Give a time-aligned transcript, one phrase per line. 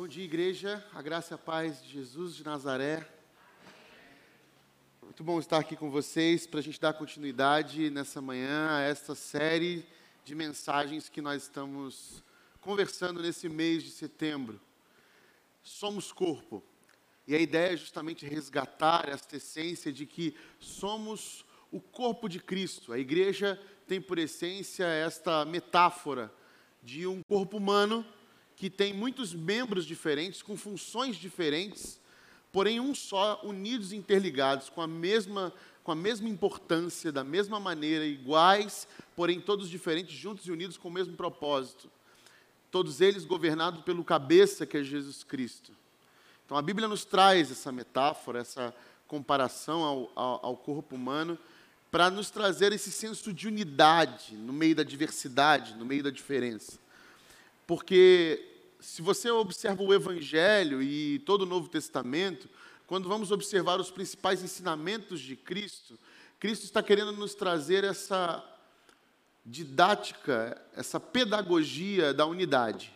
[0.00, 0.82] Bom dia, igreja.
[0.94, 3.06] A graça e a paz de Jesus de Nazaré.
[5.02, 9.14] Muito bom estar aqui com vocês para a gente dar continuidade nessa manhã a esta
[9.14, 9.84] série
[10.24, 12.24] de mensagens que nós estamos
[12.62, 14.58] conversando nesse mês de setembro.
[15.62, 16.64] Somos corpo.
[17.26, 22.94] E a ideia é justamente resgatar esta essência de que somos o corpo de Cristo.
[22.94, 26.32] A igreja tem por essência esta metáfora
[26.82, 28.02] de um corpo humano
[28.60, 31.98] que tem muitos membros diferentes, com funções diferentes,
[32.52, 35.50] porém um só, unidos e interligados, com a mesma,
[35.82, 40.88] com a mesma importância, da mesma maneira, iguais, porém todos diferentes, juntos e unidos com
[40.88, 41.90] o mesmo propósito.
[42.70, 45.72] Todos eles governados pelo cabeça que é Jesus Cristo.
[46.44, 48.74] Então a Bíblia nos traz essa metáfora, essa
[49.08, 51.38] comparação ao, ao, ao corpo humano,
[51.90, 56.78] para nos trazer esse senso de unidade no meio da diversidade, no meio da diferença.
[57.70, 62.50] Porque se você observa o Evangelho e todo o Novo Testamento,
[62.84, 65.96] quando vamos observar os principais ensinamentos de Cristo,
[66.40, 68.44] Cristo está querendo nos trazer essa
[69.46, 72.92] didática, essa pedagogia da unidade,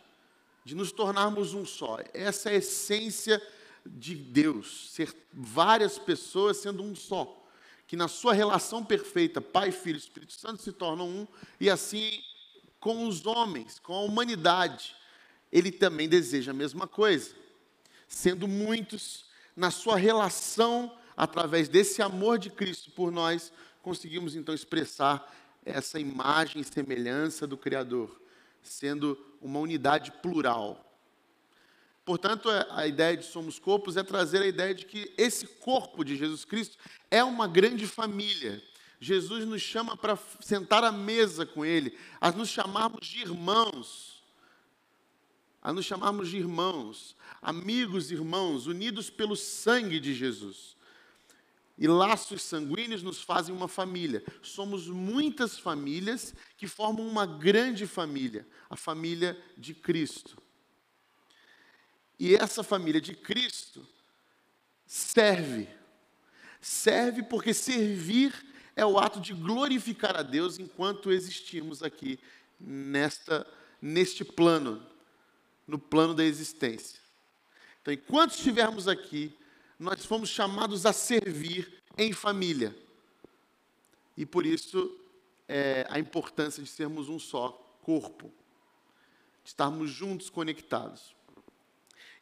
[0.64, 2.00] de nos tornarmos um só.
[2.12, 3.40] Essa é a essência
[3.86, 7.46] de Deus, ser várias pessoas sendo um só.
[7.86, 11.28] Que na sua relação perfeita, Pai, Filho e Espírito Santo se tornam um,
[11.60, 12.20] e assim
[12.84, 14.94] com os homens, com a humanidade
[15.50, 17.34] ele também deseja a mesma coisa.
[18.06, 19.24] Sendo muitos,
[19.56, 26.60] na sua relação, através desse amor de Cristo por nós, conseguimos então expressar essa imagem
[26.60, 28.20] e semelhança do Criador,
[28.62, 30.94] sendo uma unidade plural.
[32.04, 36.04] Portanto, é, a ideia de somos corpos é trazer a ideia de que esse corpo
[36.04, 36.76] de Jesus Cristo
[37.10, 38.62] é uma grande família.
[39.04, 44.14] Jesus nos chama para sentar à mesa com Ele, a nos chamarmos de irmãos
[45.64, 50.76] a nos chamarmos de irmãos, amigos irmãos, unidos pelo sangue de Jesus.
[51.78, 54.22] E laços sanguíneos nos fazem uma família.
[54.42, 60.36] Somos muitas famílias que formam uma grande família, a família de Cristo.
[62.18, 63.84] E essa família de Cristo
[64.86, 65.66] serve.
[66.60, 68.34] Serve porque servir
[68.76, 72.18] é o ato de glorificar a Deus enquanto existimos aqui
[72.58, 73.46] nesta
[73.80, 74.84] neste plano
[75.66, 76.98] no plano da existência.
[77.82, 79.36] Então, enquanto estivermos aqui,
[79.78, 82.74] nós fomos chamados a servir em família.
[84.16, 84.98] E por isso
[85.46, 87.50] é, a importância de sermos um só
[87.82, 88.32] corpo,
[89.42, 91.14] de estarmos juntos, conectados.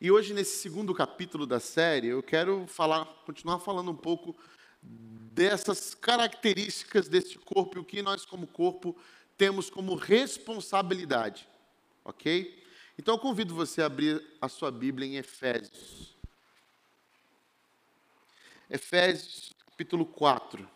[0.00, 4.36] E hoje, nesse segundo capítulo da série, eu quero falar, continuar falando um pouco
[4.82, 8.96] dessas características deste corpo e o que nós, como corpo,
[9.38, 11.48] temos como responsabilidade.
[12.04, 12.62] Ok?
[12.98, 16.16] Então eu convido você a abrir a sua Bíblia em Efésios.
[18.68, 20.68] Efésios capítulo 4.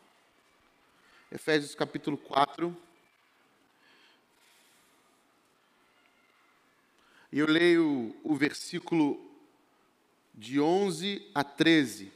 [1.30, 2.76] Efésios capítulo 4.
[7.32, 9.20] E eu leio o versículo
[10.34, 12.15] de 11 a 13.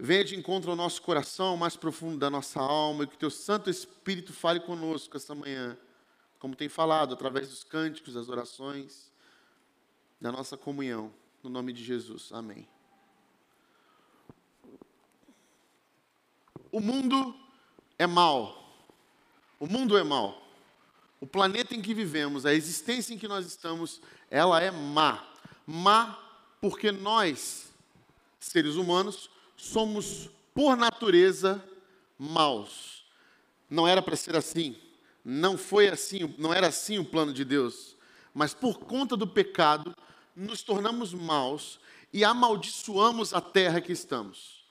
[0.00, 3.68] venha de encontro ao nosso coração, mais profundo da nossa alma, e que Teu Santo
[3.68, 5.76] Espírito fale conosco esta manhã
[6.38, 9.12] como tem falado, através dos cânticos, das orações,
[10.18, 11.12] da nossa comunhão,
[11.42, 12.30] no nome de Jesus.
[12.32, 12.66] Amém.
[16.72, 17.34] O mundo
[17.98, 18.74] é mal.
[19.58, 20.40] O mundo é mal.
[21.20, 24.00] O planeta em que vivemos, a existência em que nós estamos,
[24.30, 25.22] ela é má.
[25.66, 26.18] Má
[26.58, 27.70] porque nós,
[28.38, 29.28] seres humanos,
[29.60, 31.62] somos por natureza
[32.18, 33.04] maus.
[33.68, 34.76] Não era para ser assim.
[35.24, 37.96] Não foi assim, não era assim o plano de Deus.
[38.32, 39.94] Mas por conta do pecado,
[40.34, 41.78] nos tornamos maus
[42.12, 44.64] e amaldiçoamos a terra que estamos.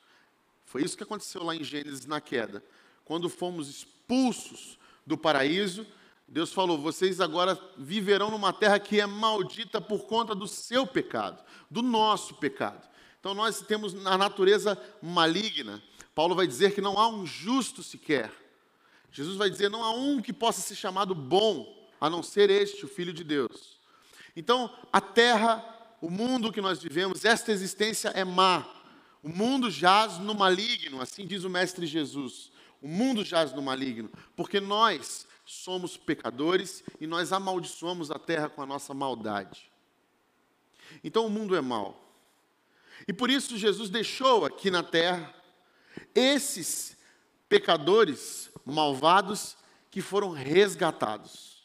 [0.65, 2.63] Foi isso que aconteceu lá em Gênesis na queda.
[3.05, 5.85] Quando fomos expulsos do paraíso,
[6.27, 11.43] Deus falou: vocês agora viverão numa terra que é maldita por conta do seu pecado,
[11.69, 12.89] do nosso pecado.
[13.19, 15.81] Então nós temos a natureza maligna.
[16.15, 18.31] Paulo vai dizer que não há um justo sequer.
[19.11, 22.85] Jesus vai dizer: não há um que possa ser chamado bom, a não ser este,
[22.85, 23.77] o Filho de Deus.
[24.35, 28.65] Então, a terra o mundo que nós vivemos, esta existência é má.
[29.21, 32.51] O mundo jaz no maligno, assim diz o Mestre Jesus.
[32.81, 38.61] O mundo jaz no maligno, porque nós somos pecadores e nós amaldiçoamos a terra com
[38.61, 39.69] a nossa maldade.
[41.03, 42.08] Então o mundo é mau.
[43.07, 45.33] E por isso Jesus deixou aqui na terra
[46.13, 46.97] esses
[47.47, 49.57] pecadores malvados
[49.89, 51.63] que foram resgatados.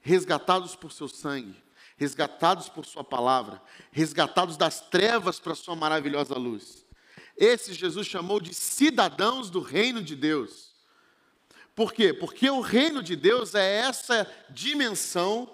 [0.00, 1.62] Resgatados por seu sangue,
[1.96, 3.60] resgatados por sua palavra,
[3.90, 6.86] resgatados das trevas para sua maravilhosa luz.
[7.36, 10.72] Esse Jesus chamou de cidadãos do reino de Deus.
[11.74, 12.12] Por quê?
[12.12, 15.48] Porque o reino de Deus é essa dimensão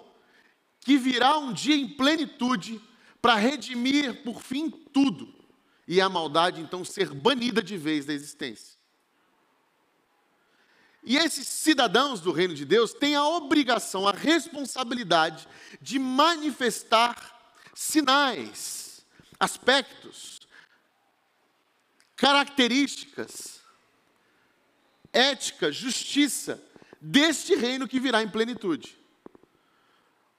[0.79, 2.81] que virá um dia em plenitude
[3.25, 5.33] para redimir por fim tudo
[5.87, 8.77] e a maldade então ser banida de vez da existência.
[11.03, 15.47] E esses cidadãos do reino de Deus têm a obrigação, a responsabilidade
[15.81, 19.03] de manifestar sinais,
[19.39, 20.41] aspectos,
[22.15, 23.59] características,
[25.11, 26.63] ética, justiça
[27.01, 28.95] deste reino que virá em plenitude.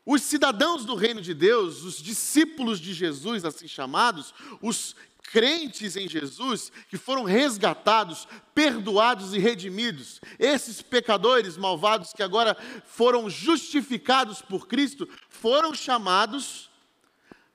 [0.07, 4.33] Os cidadãos do reino de Deus, os discípulos de Jesus, assim chamados,
[4.63, 4.95] os
[5.33, 12.57] crentes em Jesus, que foram resgatados, perdoados e redimidos, esses pecadores malvados que agora
[12.87, 16.71] foram justificados por Cristo, foram chamados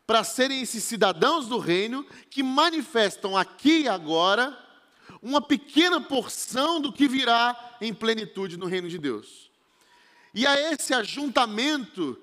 [0.06, 4.58] para serem esses cidadãos do reino que manifestam aqui e agora
[5.22, 9.50] uma pequena porção do que virá em plenitude no reino de Deus.
[10.34, 12.20] E a esse ajuntamento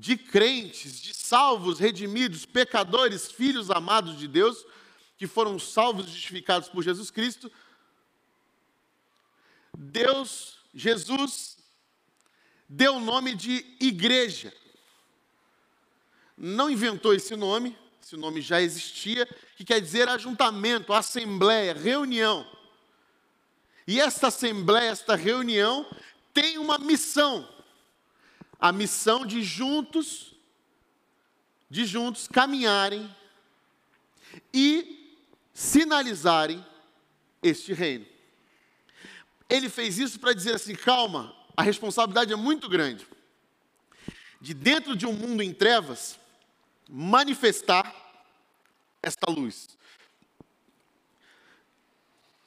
[0.00, 4.64] de crentes, de salvos, redimidos, pecadores, filhos amados de Deus,
[5.18, 7.52] que foram salvos e justificados por Jesus Cristo,
[9.76, 11.58] Deus, Jesus,
[12.66, 14.50] deu o nome de igreja.
[16.34, 22.50] Não inventou esse nome, esse nome já existia, que quer dizer ajuntamento, assembleia, reunião.
[23.86, 25.86] E esta assembleia, esta reunião,
[26.32, 27.46] tem uma missão.
[28.60, 30.34] A missão de juntos,
[31.68, 33.14] de juntos caminharem
[34.52, 35.16] e
[35.54, 36.64] sinalizarem
[37.42, 38.06] este reino.
[39.48, 43.06] Ele fez isso para dizer assim: calma, a responsabilidade é muito grande.
[44.40, 46.18] De dentro de um mundo em trevas,
[46.88, 47.94] manifestar
[49.02, 49.68] esta luz.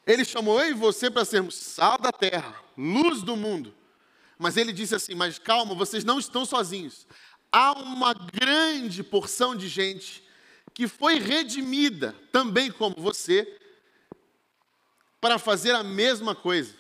[0.06, 3.74] Ele chamou eu e você para sermos sal da terra, luz do mundo.
[4.43, 7.07] Mas ele disse assim: Mas calma, vocês não estão sozinhos.
[7.49, 10.21] Há uma grande porção de gente
[10.73, 13.57] que foi redimida, também como você,
[15.21, 16.75] para fazer a mesma coisa,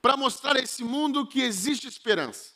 [0.00, 2.52] para mostrar a esse mundo que existe esperança,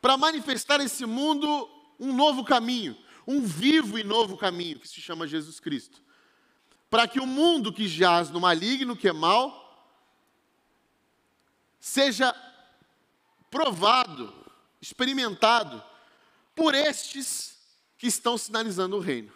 [0.00, 1.68] para manifestar a esse mundo
[1.98, 2.96] um novo caminho,
[3.26, 6.00] um vivo e novo caminho que se chama Jesus Cristo.
[6.88, 9.60] Para que o mundo que jaz no maligno, que é mal,
[11.78, 12.34] seja
[13.50, 14.32] provado,
[14.80, 15.82] experimentado
[16.54, 17.58] por estes
[17.98, 19.32] que estão sinalizando o reino.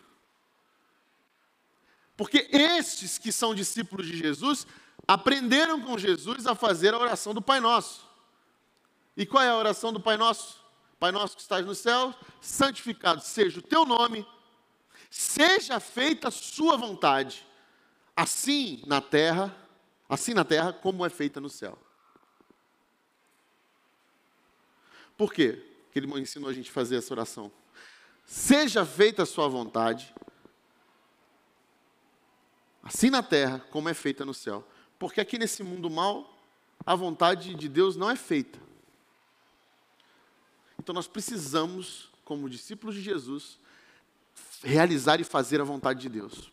[2.17, 4.67] Porque estes que são discípulos de Jesus
[5.07, 8.09] aprenderam com Jesus a fazer a oração do Pai Nosso.
[9.17, 10.65] E qual é a oração do Pai Nosso?
[11.05, 14.27] Pai nosso que estás no céu, santificado seja o teu nome,
[15.11, 17.47] seja feita a sua vontade,
[18.17, 19.55] assim na terra,
[20.09, 21.79] assim na terra como é feita no céu.
[25.17, 27.51] Por quê que ele ensinou a gente a fazer essa oração?
[28.27, 30.15] Seja feita a sua vontade,
[32.83, 34.67] assim na terra como é feita no céu.
[34.99, 36.35] Porque aqui nesse mundo mal,
[36.87, 38.59] a vontade de Deus não é feita.
[40.79, 43.59] Então nós precisamos, como discípulos de Jesus,
[44.63, 46.53] realizar e fazer a vontade de Deus.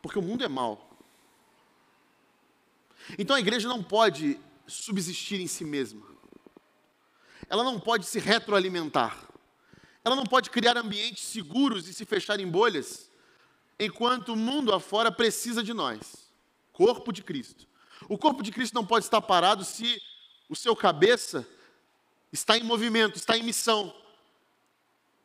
[0.00, 0.90] Porque o mundo é mal.
[3.18, 6.15] Então a igreja não pode subsistir em si mesma.
[7.48, 9.26] Ela não pode se retroalimentar.
[10.04, 13.10] Ela não pode criar ambientes seguros e se fechar em bolhas
[13.78, 16.30] enquanto o mundo afora precisa de nós,
[16.72, 17.66] corpo de Cristo.
[18.08, 20.00] O corpo de Cristo não pode estar parado se
[20.48, 21.46] o seu cabeça
[22.32, 23.94] está em movimento, está em missão,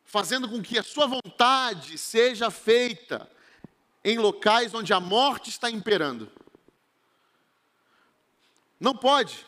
[0.04, 3.30] fazendo com que a sua vontade seja feita
[4.04, 6.30] em locais onde a morte está imperando.
[8.80, 9.46] Não pode,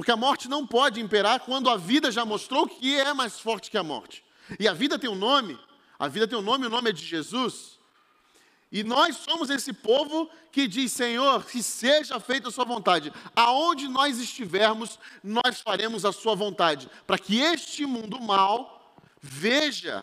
[0.00, 3.70] porque a morte não pode imperar quando a vida já mostrou que é mais forte
[3.70, 4.24] que a morte.
[4.58, 5.60] E a vida tem um nome,
[5.98, 7.78] a vida tem um nome, o nome é de Jesus.
[8.72, 13.12] E nós somos esse povo que diz: Senhor, que seja feita a Sua vontade.
[13.36, 18.80] Aonde nós estivermos, nós faremos a Sua vontade, para que este mundo mal
[19.20, 20.02] Veja,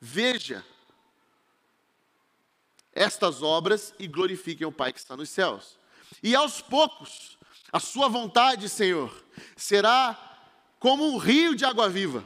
[0.00, 0.64] veja
[2.92, 5.76] estas obras e glorifiquem o Pai que está nos céus.
[6.22, 7.37] E aos poucos,
[7.72, 9.12] a sua vontade, Senhor,
[9.56, 10.16] será
[10.78, 12.24] como um rio de água viva,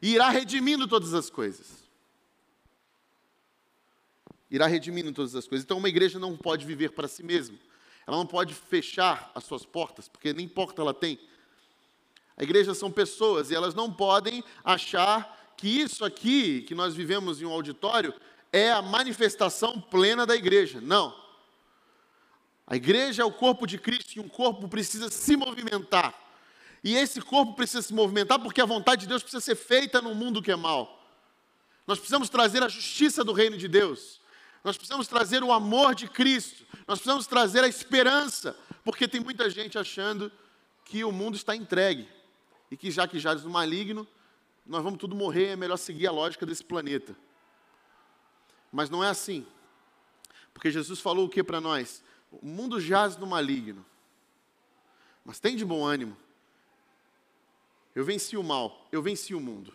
[0.00, 1.84] e irá redimindo todas as coisas.
[4.50, 5.64] Irá redimindo todas as coisas.
[5.64, 7.58] Então, uma igreja não pode viver para si mesma.
[8.06, 11.18] Ela não pode fechar as suas portas, porque nem porta ela tem.
[12.36, 17.40] A igreja são pessoas e elas não podem achar que isso aqui, que nós vivemos
[17.40, 18.14] em um auditório,
[18.52, 20.80] é a manifestação plena da igreja.
[20.80, 21.25] Não.
[22.66, 26.14] A igreja é o corpo de Cristo e um corpo precisa se movimentar.
[26.82, 30.14] E esse corpo precisa se movimentar porque a vontade de Deus precisa ser feita no
[30.14, 31.04] mundo que é mal.
[31.86, 34.20] Nós precisamos trazer a justiça do reino de Deus.
[34.64, 36.66] Nós precisamos trazer o amor de Cristo.
[36.88, 40.30] Nós precisamos trazer a esperança, porque tem muita gente achando
[40.84, 42.08] que o mundo está entregue
[42.70, 44.06] e que já que já no maligno,
[44.66, 47.16] nós vamos tudo morrer, é melhor seguir a lógica desse planeta.
[48.72, 49.46] Mas não é assim.
[50.52, 52.02] Porque Jesus falou o que para nós?
[52.30, 53.84] O mundo jaz no maligno.
[55.24, 56.16] Mas tem de bom ânimo.
[57.94, 59.72] Eu venci o mal, eu venci o mundo.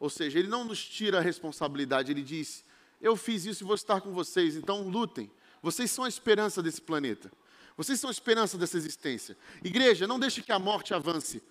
[0.00, 2.64] Ou seja, ele não nos tira a responsabilidade, ele diz:
[3.00, 5.30] Eu fiz isso e vou estar com vocês, então lutem.
[5.62, 7.30] Vocês são a esperança desse planeta.
[7.76, 9.36] Vocês são a esperança dessa existência.
[9.62, 11.42] Igreja, não deixe que a morte avance.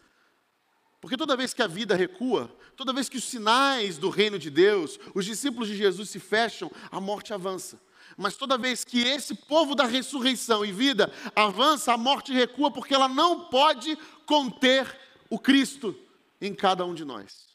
[1.00, 4.50] Porque toda vez que a vida recua, toda vez que os sinais do reino de
[4.50, 7.80] Deus, os discípulos de Jesus se fecham, a morte avança.
[8.18, 12.96] Mas toda vez que esse povo da ressurreição e vida avança, a morte recua, porque
[12.96, 13.96] ela não pode
[14.26, 15.96] conter o Cristo
[16.42, 17.46] em cada um de nós.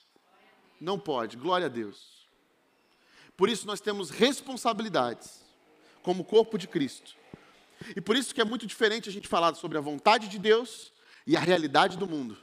[0.81, 2.29] Não pode, glória a Deus.
[3.37, 5.45] Por isso nós temos responsabilidades
[6.03, 7.17] como corpo de Cristo.
[7.97, 10.93] E por isso que é muito diferente a gente falar sobre a vontade de Deus
[11.27, 12.37] e a realidade do mundo.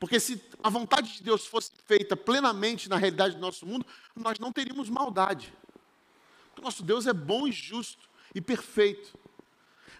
[0.00, 3.84] Porque se a vontade de Deus fosse feita plenamente na realidade do nosso mundo,
[4.16, 5.52] nós não teríamos maldade.
[6.58, 9.16] O nosso Deus é bom e justo e perfeito.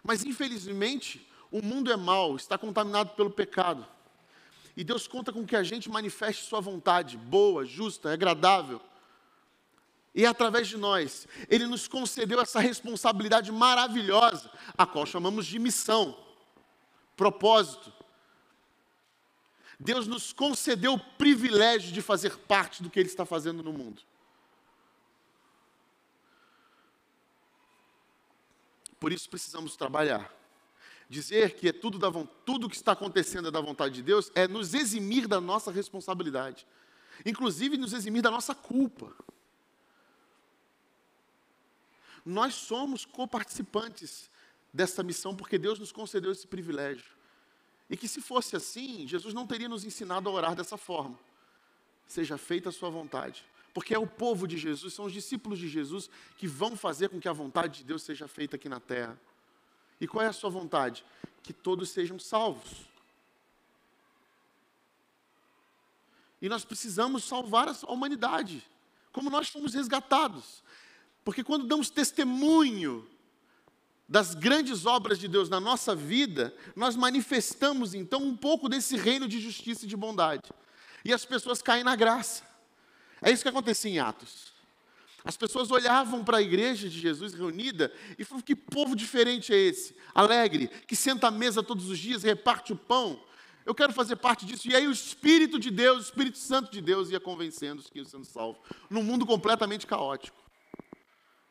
[0.02, 3.86] Mas infelizmente, o mundo é mau, está contaminado pelo pecado.
[4.74, 8.80] E Deus conta com que a gente manifeste sua vontade, boa, justa, agradável.
[10.14, 15.58] E é através de nós, Ele nos concedeu essa responsabilidade maravilhosa, a qual chamamos de
[15.58, 16.16] missão,
[17.14, 17.99] propósito.
[19.82, 24.02] Deus nos concedeu o privilégio de fazer parte do que Ele está fazendo no mundo.
[29.00, 30.30] Por isso precisamos trabalhar.
[31.08, 32.12] Dizer que é tudo, da,
[32.44, 36.66] tudo que está acontecendo é da vontade de Deus é nos eximir da nossa responsabilidade,
[37.24, 39.10] inclusive nos eximir da nossa culpa.
[42.22, 44.30] Nós somos coparticipantes
[44.74, 47.19] dessa missão porque Deus nos concedeu esse privilégio.
[47.90, 51.18] E que se fosse assim, Jesus não teria nos ensinado a orar dessa forma.
[52.06, 53.44] Seja feita a sua vontade.
[53.74, 57.20] Porque é o povo de Jesus, são os discípulos de Jesus que vão fazer com
[57.20, 59.20] que a vontade de Deus seja feita aqui na terra.
[60.00, 61.04] E qual é a sua vontade?
[61.42, 62.88] Que todos sejam salvos.
[66.40, 68.66] E nós precisamos salvar a humanidade,
[69.12, 70.62] como nós fomos resgatados.
[71.24, 73.06] Porque quando damos testemunho
[74.10, 79.28] das grandes obras de Deus na nossa vida, nós manifestamos então um pouco desse reino
[79.28, 80.50] de justiça e de bondade.
[81.04, 82.42] E as pessoas caem na graça.
[83.22, 84.52] É isso que acontecia em Atos.
[85.24, 89.56] As pessoas olhavam para a igreja de Jesus reunida e falavam: que povo diferente é
[89.56, 89.94] esse?
[90.12, 93.22] Alegre, que senta à mesa todos os dias, reparte o pão.
[93.64, 94.66] Eu quero fazer parte disso.
[94.68, 97.98] E aí o Espírito de Deus, o Espírito Santo de Deus ia convencendo os que
[97.98, 98.60] iam sendo salvos.
[98.88, 100.42] Num mundo completamente caótico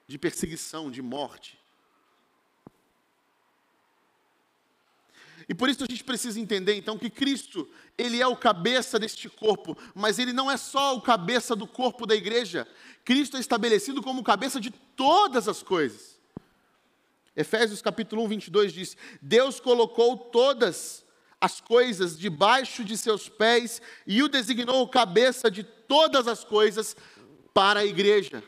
[0.06, 1.58] de perseguição, de morte.
[5.50, 9.27] E por isso a gente precisa entender então que Cristo, ele é o cabeça deste
[9.27, 12.68] corpo, mas ele não é só o cabeça do corpo da igreja.
[13.03, 16.20] Cristo é estabelecido como cabeça de todas as coisas.
[17.36, 21.03] Efésios capítulo 1, 22 diz: Deus colocou todas
[21.41, 26.96] as coisas debaixo de seus pés e o designou cabeça de todas as coisas
[27.56, 28.44] para a igreja.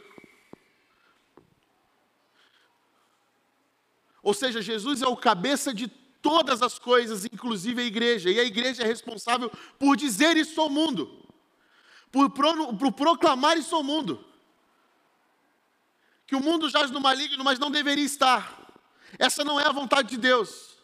[4.22, 5.88] Ou seja, Jesus é o cabeça de
[6.22, 8.30] todas as coisas, inclusive a igreja.
[8.30, 11.26] E a igreja é responsável por dizer isso ao mundo,
[12.12, 14.24] por, pro, por proclamar isso ao mundo.
[16.28, 18.74] Que o mundo jaz no maligno, mas não deveria estar.
[19.20, 20.78] Essa não é a vontade de Deus.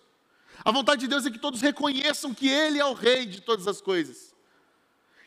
[0.65, 3.67] A vontade de Deus é que todos reconheçam que Ele é o Rei de todas
[3.67, 4.35] as coisas,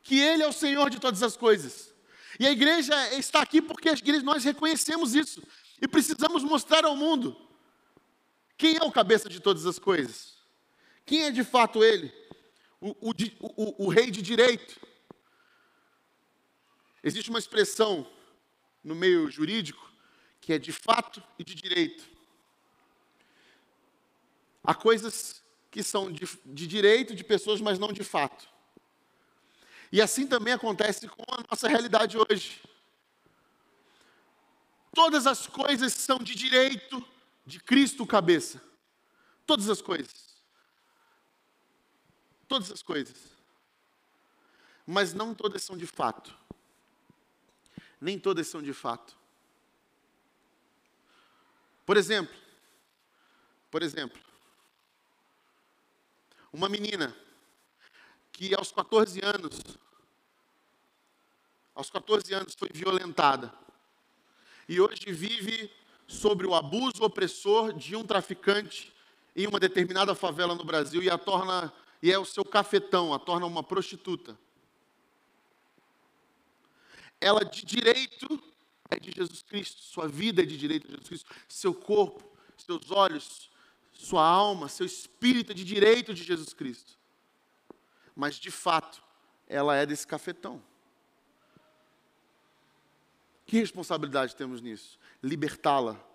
[0.03, 1.95] que Ele é o Senhor de todas as coisas.
[2.39, 3.91] E a igreja está aqui porque
[4.23, 5.43] nós reconhecemos isso
[5.81, 7.37] e precisamos mostrar ao mundo
[8.61, 10.39] quem é o cabeça de todas as coisas?
[11.05, 12.21] Quem é de fato ele?
[12.81, 14.81] o, o, o, o rei de direito.
[17.03, 18.07] Existe uma expressão
[18.83, 19.91] no meio jurídico
[20.41, 22.09] que é de fato e de direito.
[24.65, 28.49] Há coisas que são de, de direito de pessoas, mas não de fato.
[29.93, 32.61] E assim também acontece com a nossa realidade hoje.
[34.95, 37.07] Todas as coisas são de direito
[37.51, 38.63] de Cristo cabeça.
[39.45, 40.37] Todas as coisas.
[42.47, 43.17] Todas as coisas.
[44.87, 46.33] Mas não todas são de fato.
[48.01, 49.19] Nem todas são de fato.
[51.85, 52.35] Por exemplo,
[53.69, 54.21] por exemplo,
[56.53, 57.17] uma menina
[58.31, 59.59] que aos 14 anos,
[61.75, 63.53] aos 14 anos foi violentada
[64.69, 65.80] e hoje vive
[66.11, 68.93] sobre o abuso opressor de um traficante
[69.37, 73.19] em uma determinada favela no Brasil e a torna e é o seu cafetão, a
[73.19, 74.37] torna uma prostituta.
[77.21, 78.43] Ela de direito
[78.91, 82.91] é de Jesus Cristo, sua vida é de direito de Jesus Cristo, seu corpo, seus
[82.91, 83.49] olhos,
[83.93, 86.99] sua alma, seu espírito é de direito de Jesus Cristo.
[88.17, 89.01] Mas de fato,
[89.47, 90.61] ela é desse cafetão.
[93.47, 95.00] Que responsabilidade temos nisso?
[95.23, 96.11] Libertá-la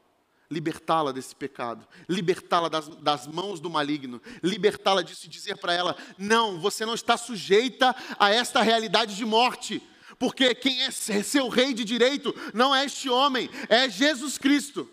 [0.50, 5.98] libertá-la desse pecado, libertá-la das, das, mãos do maligno, libertá-la disso e dizer para ela:
[6.18, 9.82] não, você não está sujeita a esta realidade de morte,
[10.20, 14.90] porque quem é seu rei de direito não é este homem, é Jesus Cristo.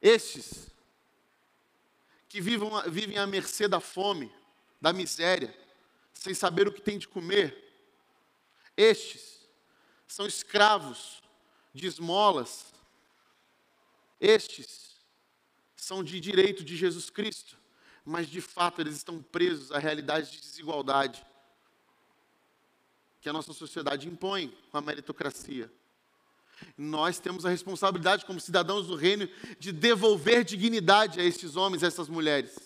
[0.00, 0.68] Estes
[2.28, 4.32] que vivem, vivem à mercê da fome,
[4.80, 5.54] da miséria,
[6.14, 7.56] sem saber o que tem de comer,
[8.76, 9.41] estes
[10.12, 11.22] são escravos
[11.72, 12.66] de esmolas,
[14.20, 14.96] estes
[15.74, 17.56] são de direito de Jesus Cristo,
[18.04, 21.24] mas de fato eles estão presos à realidade de desigualdade
[23.22, 25.72] que a nossa sociedade impõe com a meritocracia.
[26.76, 31.86] Nós temos a responsabilidade, como cidadãos do reino, de devolver dignidade a esses homens, a
[31.86, 32.58] essas mulheres.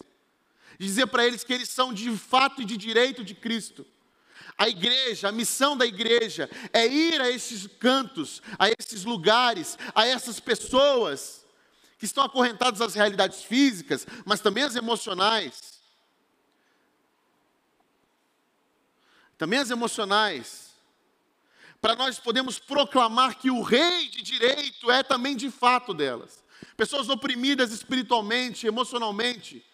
[0.79, 3.87] Dizer para eles que eles são de fato e de direito de Cristo
[4.59, 10.07] a igreja, a missão da igreja é ir a esses cantos, a esses lugares, a
[10.07, 11.45] essas pessoas
[11.99, 15.81] que estão acorrentadas às realidades físicas, mas também às emocionais.
[19.37, 20.75] Também as emocionais.
[21.81, 26.45] Para nós podemos proclamar que o rei de direito é também de fato delas.
[26.77, 29.65] Pessoas oprimidas espiritualmente, emocionalmente.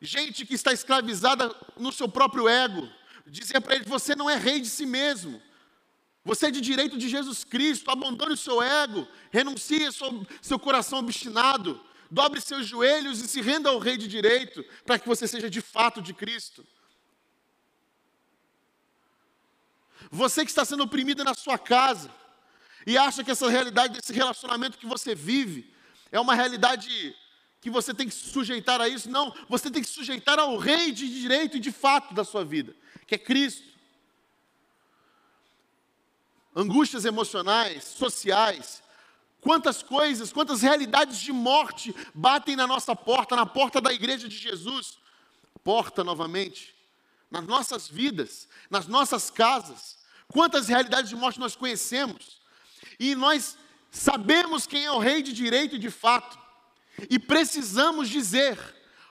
[0.00, 2.88] Gente que está escravizada no seu próprio ego
[3.26, 5.40] dizia para ele: Você não é rei de si mesmo.
[6.24, 7.90] Você é de direito de Jesus Cristo.
[7.90, 13.68] Abandone o seu ego, renuncie seu, seu coração obstinado, dobre seus joelhos e se renda
[13.68, 16.66] ao rei de direito, para que você seja de fato de Cristo.
[20.10, 22.10] Você que está sendo oprimido na sua casa
[22.86, 25.74] e acha que essa realidade desse relacionamento que você vive
[26.12, 27.16] é uma realidade
[27.64, 29.10] que você tem que se sujeitar a isso.
[29.10, 32.44] Não, você tem que se sujeitar ao rei de direito e de fato da sua
[32.44, 33.72] vida que é Cristo.
[36.54, 38.82] Angústias emocionais, sociais,
[39.40, 44.36] quantas coisas, quantas realidades de morte batem na nossa porta, na porta da igreja de
[44.36, 44.98] Jesus.
[45.62, 46.74] Porta novamente,
[47.30, 49.96] nas nossas vidas, nas nossas casas.
[50.28, 52.42] Quantas realidades de morte nós conhecemos.
[53.00, 53.56] E nós
[53.90, 56.43] sabemos quem é o rei de direito e de fato.
[57.10, 58.58] E precisamos dizer: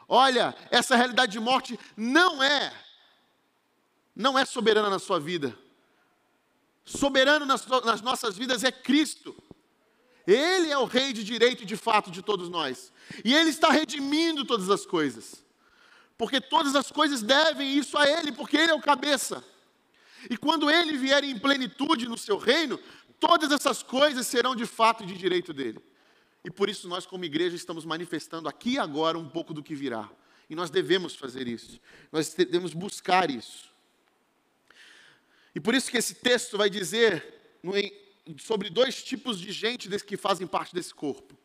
[0.07, 2.73] olha, essa realidade de morte não é
[4.15, 5.57] não é soberana na sua vida.
[6.85, 9.35] Soberano nas, nas nossas vidas é Cristo.
[10.25, 12.93] Ele é o rei de direito e de fato de todos nós.
[13.25, 15.43] E Ele está redimindo todas as coisas.
[16.17, 19.43] Porque todas as coisas devem isso a Ele, porque Ele é o cabeça.
[20.29, 22.79] E quando Ele vier em plenitude no seu reino,
[23.19, 25.83] todas essas coisas serão de fato de direito dele.
[26.43, 29.73] E por isso nós, como igreja, estamos manifestando aqui e agora um pouco do que
[29.73, 30.09] virá.
[30.49, 31.79] E nós devemos fazer isso.
[32.11, 33.71] Nós devemos buscar isso.
[35.55, 37.23] E por isso que esse texto vai dizer
[38.39, 41.37] sobre dois tipos de gente que fazem parte desse corpo.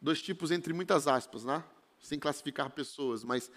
[0.00, 1.64] Dois tipos entre muitas aspas, né?
[2.00, 3.50] Sem classificar pessoas, mas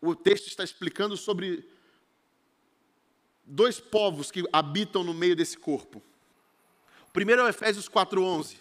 [0.00, 1.68] o texto está explicando sobre
[3.44, 6.02] dois povos que habitam no meio desse corpo.
[7.08, 8.56] O primeiro é o Efésios 4:11,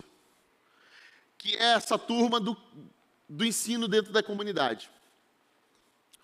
[1.38, 2.58] que é essa turma do,
[3.28, 4.90] do ensino dentro da comunidade.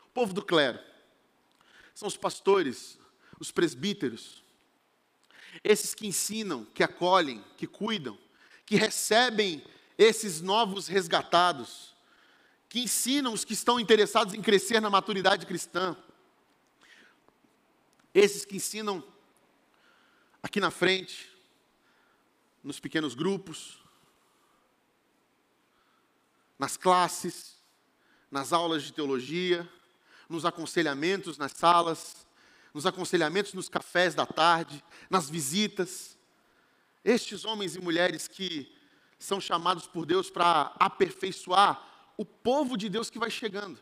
[0.06, 0.80] O povo do clero.
[1.94, 2.98] São os pastores,
[3.40, 4.44] os presbíteros,
[5.64, 8.18] esses que ensinam, que acolhem, que cuidam,
[8.66, 9.64] que recebem
[9.98, 11.94] esses novos resgatados,
[12.70, 15.96] que ensinam os que estão interessados em crescer na maturidade cristã.
[18.14, 19.04] Esses que ensinam
[20.42, 21.32] aqui na frente,
[22.64, 23.83] nos pequenos grupos,
[26.58, 27.56] nas classes,
[28.30, 29.68] nas aulas de teologia,
[30.28, 32.26] nos aconselhamentos nas salas,
[32.74, 36.18] nos aconselhamentos nos cafés da tarde, nas visitas.
[37.04, 38.74] Estes homens e mulheres que
[39.20, 41.82] são chamados por Deus para aperfeiçoar
[42.18, 43.80] o povo de Deus que vai chegando.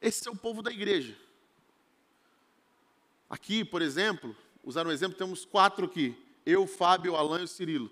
[0.00, 1.16] Esse é o povo da igreja.
[3.28, 7.90] Aqui, por exemplo, usar um exemplo, temos quatro aqui: eu, Fábio, Alain e Cirilo,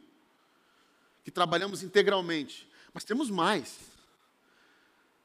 [1.24, 2.68] que trabalhamos integralmente.
[2.92, 3.80] Mas temos mais.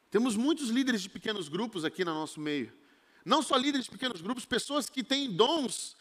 [0.10, 2.74] Temos muitos líderes de pequenos grupos aqui no nosso meio.
[3.24, 5.96] Não só líderes de pequenos grupos, pessoas que têm dons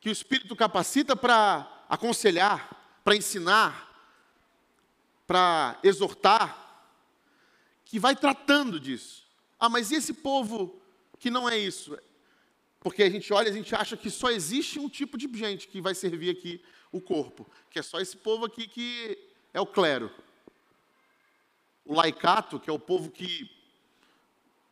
[0.00, 3.86] que o Espírito capacita para aconselhar, para ensinar,
[5.26, 6.56] para exortar,
[7.84, 9.26] que vai tratando disso.
[9.58, 10.80] Ah, mas e esse povo
[11.18, 11.96] que não é isso?
[12.80, 15.68] Porque a gente olha e a gente acha que só existe um tipo de gente
[15.68, 19.18] que vai servir aqui o corpo, que é só esse povo aqui que
[19.52, 20.10] é o clero.
[21.84, 23.50] O laicato, que é o povo que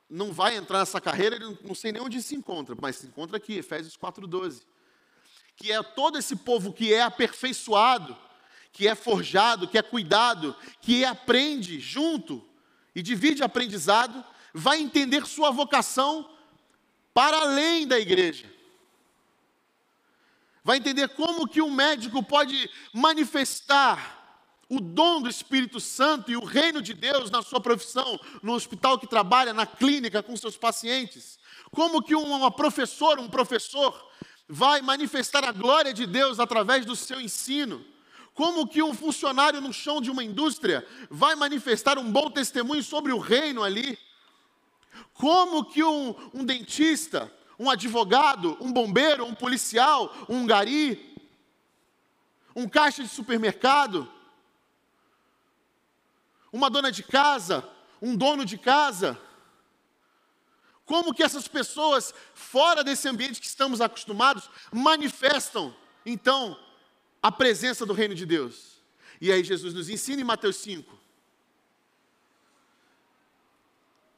[0.09, 3.37] não vai entrar nessa carreira, ele não sei nem onde se encontra, mas se encontra
[3.37, 4.63] aqui, Efésios 4,12.
[5.57, 8.17] Que é todo esse povo que é aperfeiçoado,
[8.73, 12.45] que é forjado, que é cuidado, que aprende junto
[12.95, 16.31] e divide aprendizado, vai entender sua vocação
[17.13, 18.58] para além da igreja.
[20.69, 26.45] Vai entender como que um médico pode manifestar o dom do Espírito Santo e o
[26.45, 31.39] reino de Deus na sua profissão, no hospital que trabalha, na clínica com seus pacientes.
[31.71, 33.99] Como que uma professora, um professor,
[34.47, 37.83] vai manifestar a glória de Deus através do seu ensino.
[38.35, 43.11] Como que um funcionário no chão de uma indústria vai manifestar um bom testemunho sobre
[43.11, 43.99] o reino ali.
[45.15, 51.17] Como que um, um dentista, um advogado, um bombeiro, um policial, um gari,
[52.55, 54.11] um caixa de supermercado,
[56.53, 57.69] uma dona de casa,
[58.01, 59.21] um dono de casa.
[60.85, 65.75] Como que essas pessoas, fora desse ambiente que estamos acostumados, manifestam,
[66.07, 66.59] então,
[67.23, 68.79] a presença do reino de Deus?
[69.21, 70.97] E aí Jesus nos ensina em Mateus 5.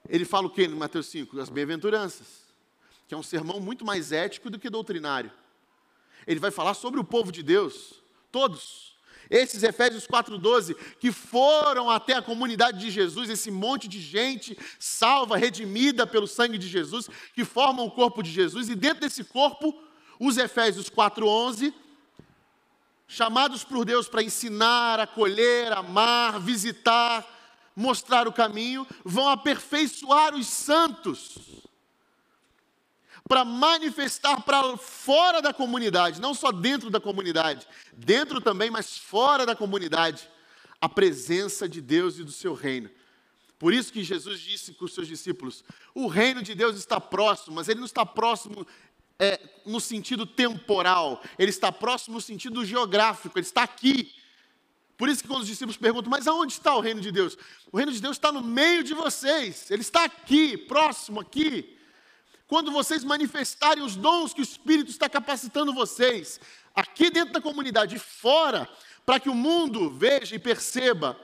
[0.08, 1.40] Ele fala o que em Mateus 5?
[1.40, 2.49] As bem-aventuranças,
[3.10, 5.32] que é um sermão muito mais ético do que doutrinário.
[6.28, 7.94] Ele vai falar sobre o povo de Deus,
[8.30, 8.94] todos,
[9.28, 15.36] esses Efésios 4,12, que foram até a comunidade de Jesus, esse monte de gente salva,
[15.36, 19.76] redimida pelo sangue de Jesus, que formam o corpo de Jesus, e dentro desse corpo,
[20.20, 21.74] os Efésios 4,11,
[23.08, 27.26] chamados por Deus para ensinar, acolher, amar, visitar,
[27.74, 31.68] mostrar o caminho, vão aperfeiçoar os santos
[33.30, 37.64] para manifestar para fora da comunidade, não só dentro da comunidade,
[37.96, 40.28] dentro também, mas fora da comunidade,
[40.80, 42.90] a presença de Deus e do seu reino.
[43.56, 45.62] Por isso que Jesus disse com os seus discípulos:
[45.94, 48.66] o reino de Deus está próximo, mas ele não está próximo
[49.16, 54.12] é, no sentido temporal, ele está próximo no sentido geográfico, ele está aqui.
[54.98, 57.38] Por isso que quando os discípulos perguntam, mas aonde está o reino de Deus?
[57.70, 61.76] O reino de Deus está no meio de vocês, ele está aqui, próximo aqui
[62.50, 66.40] quando vocês manifestarem os dons que o Espírito está capacitando vocês,
[66.74, 68.68] aqui dentro da comunidade e fora,
[69.06, 71.16] para que o mundo veja e perceba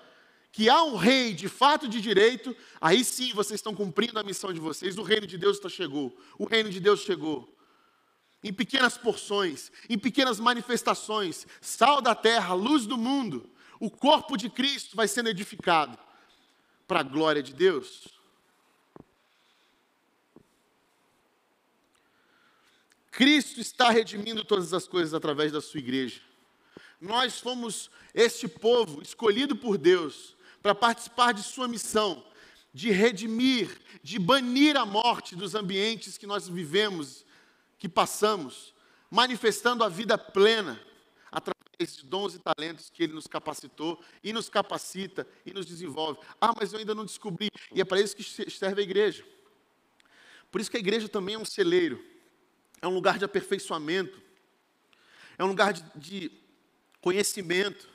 [0.53, 4.53] que há um rei de fato de direito, aí sim vocês estão cumprindo a missão
[4.53, 7.53] de vocês, o reino de Deus está chegou, o reino de Deus chegou.
[8.41, 14.49] Em pequenas porções, em pequenas manifestações, sal da terra, luz do mundo, o corpo de
[14.49, 15.99] Cristo vai sendo edificado
[16.87, 18.16] para a glória de Deus.
[23.17, 26.21] Cristo está redimindo todas as coisas através da sua igreja.
[27.01, 32.23] Nós fomos este povo escolhido por Deus para participar de sua missão
[32.75, 37.25] de redimir, de banir a morte dos ambientes que nós vivemos,
[37.79, 38.75] que passamos,
[39.11, 40.79] manifestando a vida plena
[41.33, 46.21] através de dons e talentos que Ele nos capacitou e nos capacita e nos desenvolve.
[46.39, 47.49] Ah, mas eu ainda não descobri.
[47.75, 49.25] E é para isso que serve a igreja.
[50.51, 52.16] Por isso que a igreja também é um celeiro
[52.81, 54.21] é um lugar de aperfeiçoamento,
[55.39, 56.33] é um lugar de, de
[57.01, 57.89] conhecimento,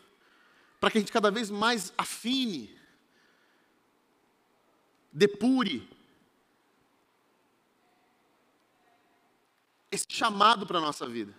[0.80, 2.78] para que a gente cada vez mais afine,
[5.12, 5.88] depure
[9.92, 11.34] esse chamado para a nossa vida.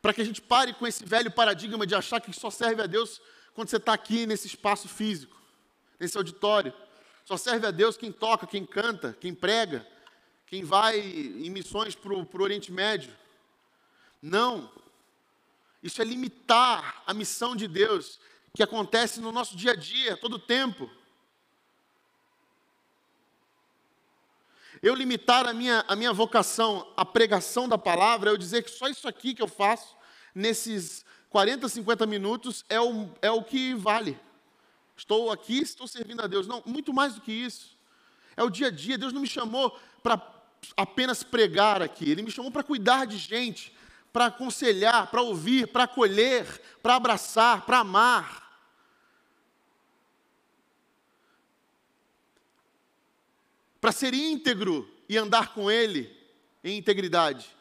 [0.00, 2.86] Para que a gente pare com esse velho paradigma de achar que só serve a
[2.86, 3.20] Deus
[3.52, 5.36] quando você está aqui nesse espaço físico,
[5.98, 6.72] nesse auditório.
[7.24, 9.86] Só serve a Deus quem toca, quem canta, quem prega,
[10.50, 13.16] quem vai em missões para o Oriente Médio.
[14.20, 14.68] Não.
[15.80, 18.18] Isso é limitar a missão de Deus
[18.52, 20.90] que acontece no nosso dia a dia, todo tempo.
[24.82, 28.88] Eu limitar a minha, a minha vocação à pregação da palavra, eu dizer que só
[28.88, 29.96] isso aqui que eu faço,
[30.34, 34.18] nesses 40, 50 minutos, é o, é o que vale.
[34.96, 36.48] Estou aqui, estou servindo a Deus.
[36.48, 37.78] Não, muito mais do que isso.
[38.36, 38.98] É o dia a dia.
[38.98, 40.39] Deus não me chamou para
[40.76, 43.72] apenas pregar aqui, Ele me chamou para cuidar de gente,
[44.12, 48.48] para aconselhar, para ouvir, para acolher, para abraçar, para amar.
[53.80, 56.14] Para ser íntegro e andar com Ele
[56.62, 57.56] em integridade.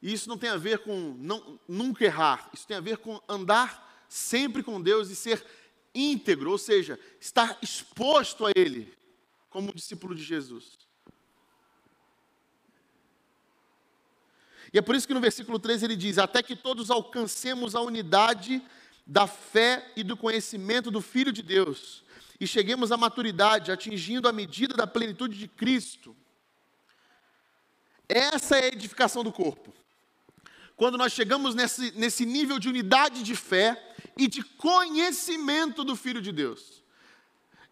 [0.00, 3.20] E isso não tem a ver com não, nunca errar, isso tem a ver com
[3.28, 5.44] andar sempre com Deus e ser
[5.94, 8.96] íntegro, ou seja, estar exposto a Ele,
[9.50, 10.87] como discípulo de Jesus.
[14.72, 17.80] E é por isso que no versículo 13 ele diz: Até que todos alcancemos a
[17.80, 18.62] unidade
[19.06, 22.04] da fé e do conhecimento do Filho de Deus,
[22.38, 26.14] e cheguemos à maturidade, atingindo a medida da plenitude de Cristo.
[28.08, 29.74] Essa é a edificação do corpo.
[30.76, 36.22] Quando nós chegamos nesse, nesse nível de unidade de fé e de conhecimento do Filho
[36.22, 36.82] de Deus.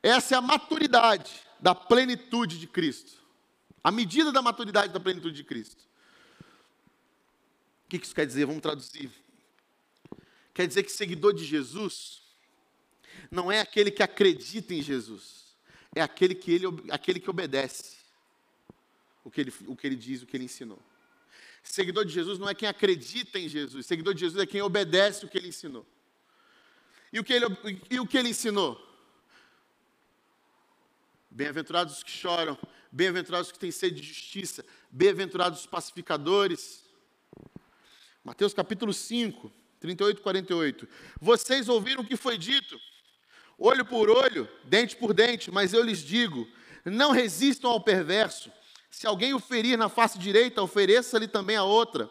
[0.03, 3.13] Essa é a maturidade da plenitude de Cristo.
[3.83, 5.86] A medida da maturidade da plenitude de Cristo.
[7.87, 8.44] O que isso quer dizer?
[8.46, 9.11] Vamos traduzir.
[10.53, 12.22] Quer dizer que seguidor de Jesus
[13.31, 15.57] não é aquele que acredita em Jesus,
[15.94, 17.96] é aquele que, ele, aquele que obedece
[19.22, 20.83] o que, ele, o que ele diz, o que ele ensinou.
[21.62, 25.25] Seguidor de Jesus não é quem acredita em Jesus, seguidor de Jesus é quem obedece
[25.25, 25.87] o que ele ensinou.
[27.12, 27.46] E o que ele,
[27.90, 28.81] e o que ele ensinou?
[31.31, 32.59] Bem-aventurados os que choram,
[32.90, 36.86] bem-aventurados os que têm sede de justiça, bem-aventurados os pacificadores,
[38.27, 40.89] Mateus capítulo 5, 38 e 48.
[41.21, 42.77] Vocês ouviram o que foi dito?
[43.57, 46.45] Olho por olho, dente por dente, mas eu lhes digo:
[46.85, 48.51] não resistam ao perverso.
[48.91, 52.11] Se alguém o ferir na face direita, ofereça-lhe também a outra.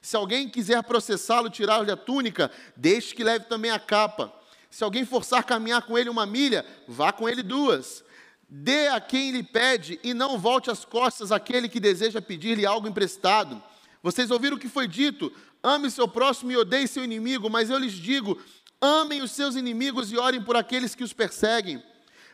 [0.00, 4.32] Se alguém quiser processá-lo, tirar-lhe a túnica, deixe que leve também a capa.
[4.70, 8.04] Se alguém forçar caminhar com ele uma milha, vá com ele duas.
[8.48, 12.86] Dê a quem lhe pede e não volte as costas àquele que deseja pedir-lhe algo
[12.86, 13.60] emprestado.
[14.06, 15.32] Vocês ouviram o que foi dito:
[15.66, 18.40] ame seu próximo e odeie seu inimigo, mas eu lhes digo:
[18.80, 21.82] amem os seus inimigos e orem por aqueles que os perseguem,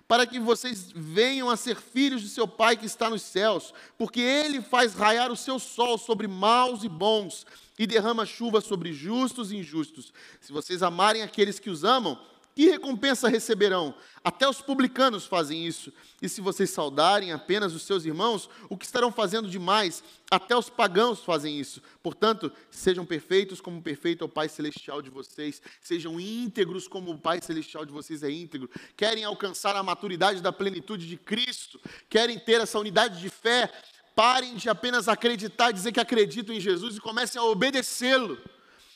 [0.07, 4.21] para que vocês venham a ser filhos de seu Pai que está nos céus, porque
[4.21, 7.47] ele faz raiar o seu sol sobre maus e bons
[7.79, 10.13] e derrama chuva sobre justos e injustos.
[10.41, 12.19] Se vocês amarem aqueles que os amam,
[12.55, 13.95] que recompensa receberão?
[14.23, 15.93] Até os publicanos fazem isso.
[16.21, 20.05] E se vocês saudarem apenas os seus irmãos, o que estarão fazendo demais?
[20.31, 21.83] Até os pagãos fazem isso.
[22.03, 25.63] Portanto, sejam perfeitos como perfeito é o Pai Celestial de vocês.
[25.81, 28.71] Sejam íntegros como o Pai Celestial de vocês é íntegro.
[28.97, 31.81] Querem alcançar a maturidade da plenitude de Cristo?
[32.09, 33.73] Querem ter essa unidade de fé?
[34.15, 38.39] Parem de apenas acreditar e dizer que acreditam em Jesus e comecem a obedecê-lo,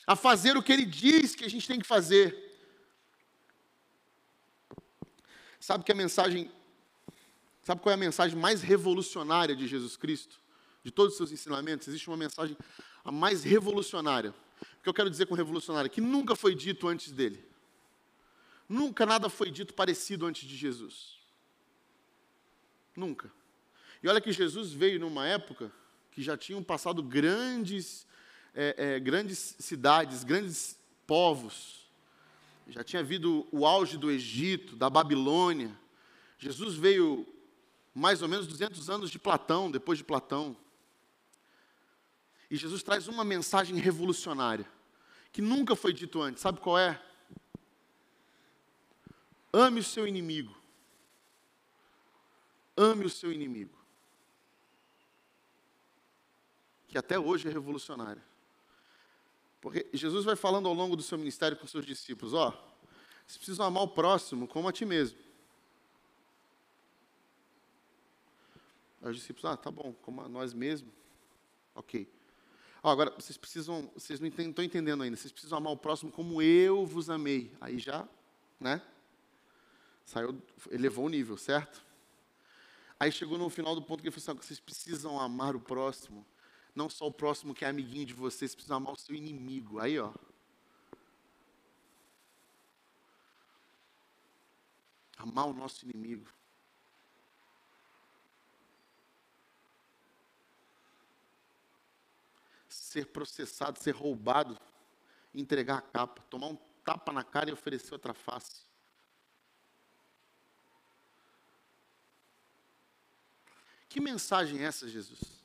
[0.05, 2.46] a fazer o que ele diz que a gente tem que fazer.
[5.67, 6.49] Sabe que a mensagem,
[7.61, 10.39] sabe qual é a mensagem mais revolucionária de Jesus Cristo?
[10.81, 12.55] De todos os seus ensinamentos, existe uma mensagem
[13.03, 14.33] a mais revolucionária.
[14.79, 15.89] O que eu quero dizer com revolucionária?
[15.89, 17.45] Que nunca foi dito antes dele.
[18.69, 21.17] Nunca nada foi dito parecido antes de Jesus.
[22.95, 23.29] Nunca.
[24.01, 25.69] E olha que Jesus veio numa época
[26.11, 28.07] que já tinham passado grandes,
[28.55, 31.86] é, é, grandes cidades, grandes povos,
[32.69, 35.77] já tinha havido o auge do Egito, da Babilônia.
[36.37, 37.25] Jesus veio
[37.93, 40.55] mais ou menos 200 anos de Platão, depois de Platão.
[42.49, 44.69] E Jesus traz uma mensagem revolucionária,
[45.31, 46.41] que nunca foi dito antes.
[46.41, 47.01] Sabe qual é?
[49.51, 50.55] Ame o seu inimigo.
[52.75, 53.75] Ame o seu inimigo.
[56.87, 58.23] Que até hoje é revolucionária.
[59.67, 62.51] Porque Jesus vai falando ao longo do seu ministério com seus discípulos: ó,
[63.25, 65.19] vocês precisam amar o próximo como a ti mesmo.
[69.01, 70.93] Aí os discípulos, ah, tá bom, como a nós mesmos.
[71.75, 72.09] Ok.
[72.81, 76.85] Agora, vocês precisam, vocês não estão entendendo ainda, vocês precisam amar o próximo como eu
[76.85, 77.51] vos amei.
[77.59, 78.07] Aí já,
[78.57, 78.81] né?
[80.05, 81.83] Saiu, elevou o nível, certo?
[82.97, 86.25] Aí chegou no final do ponto que ele falou assim, vocês precisam amar o próximo
[86.77, 89.79] não só o próximo que é amiguinho de vocês, precisa amar o seu inimigo.
[89.79, 90.13] Aí, ó.
[95.17, 96.29] Amar o nosso inimigo.
[102.69, 104.55] Ser processado, ser roubado,
[105.33, 108.61] entregar a capa, tomar um tapa na cara e oferecer outra face.
[113.89, 115.36] Que mensagem é essa, Jesus?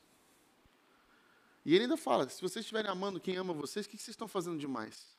[1.64, 4.28] E ele ainda fala: se vocês estiverem amando quem ama vocês, o que vocês estão
[4.28, 5.16] fazendo demais?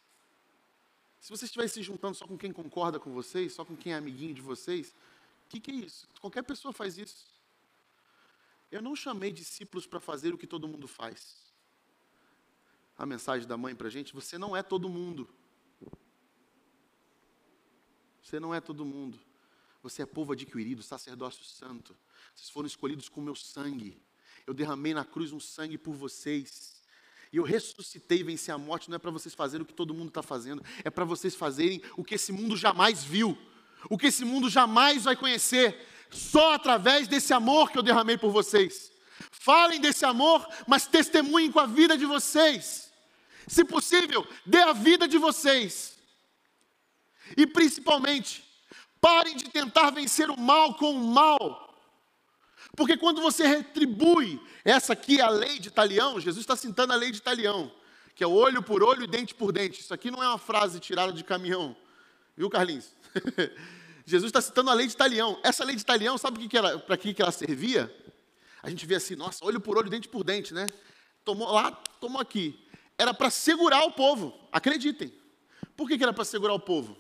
[1.20, 3.96] Se vocês estiverem se juntando só com quem concorda com vocês, só com quem é
[3.96, 4.94] amiguinho de vocês,
[5.46, 6.08] o que, que é isso?
[6.20, 7.26] Qualquer pessoa faz isso.
[8.70, 11.38] Eu não chamei discípulos para fazer o que todo mundo faz.
[12.98, 15.30] A mensagem da mãe para a gente: você não é todo mundo.
[18.22, 19.20] Você não é todo mundo.
[19.82, 21.96] Você é povo adquirido, sacerdócio santo.
[22.34, 24.02] Vocês foram escolhidos com meu sangue.
[24.46, 26.82] Eu derramei na cruz um sangue por vocês.
[27.32, 28.90] E eu ressuscitei e venci a morte.
[28.90, 31.82] Não é para vocês fazerem o que todo mundo está fazendo, é para vocês fazerem
[31.98, 33.38] o que esse mundo jamais viu,
[33.90, 35.76] o que esse mundo jamais vai conhecer,
[36.12, 38.92] só através desse amor que eu derramei por vocês.
[39.32, 42.92] Falem desse amor, mas testemunhem com a vida de vocês.
[43.48, 45.98] Se possível, dê a vida de vocês.
[47.36, 48.44] E principalmente,
[49.02, 51.73] parem de tentar vencer o mal com o mal.
[52.76, 56.96] Porque quando você retribui, essa aqui é a lei de Talião, Jesus está citando a
[56.96, 57.72] lei de Talião,
[58.16, 59.82] que é olho por olho e dente por dente.
[59.82, 61.76] Isso aqui não é uma frase tirada de caminhão,
[62.36, 62.96] viu, Carlinhos?
[64.06, 65.40] Jesus está citando a lei de Talião.
[65.44, 66.50] Essa lei de Talião, sabe
[66.86, 67.94] para que, que ela servia?
[68.62, 70.66] A gente vê assim, nossa, olho por olho, dente por dente, né?
[71.24, 72.60] Tomou lá, tomou aqui.
[72.98, 75.14] Era para segurar o povo, acreditem.
[75.76, 76.98] Por que, que era para segurar o povo?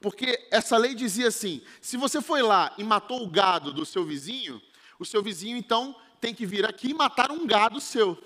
[0.00, 4.04] Porque essa lei dizia assim: se você foi lá e matou o gado do seu
[4.04, 4.60] vizinho,
[4.98, 8.18] o seu vizinho então tem que vir aqui e matar um gado seu.